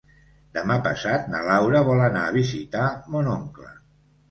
[0.57, 3.73] Demà passat na Laura vol anar a visitar mon oncle.